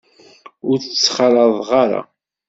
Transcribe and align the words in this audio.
Ur 0.69 0.77
tt-ttxalaḍeɣ 0.79 1.69
ara. 1.83 2.01